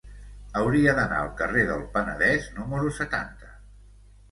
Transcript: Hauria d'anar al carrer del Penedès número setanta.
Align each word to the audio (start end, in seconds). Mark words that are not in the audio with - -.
Hauria 0.61 0.95
d'anar 0.99 1.19
al 1.25 1.29
carrer 1.43 1.67
del 1.73 1.85
Penedès 1.99 2.51
número 2.59 2.97
setanta. 3.03 3.55